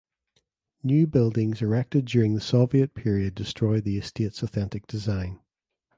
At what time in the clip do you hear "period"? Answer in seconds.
2.95-3.35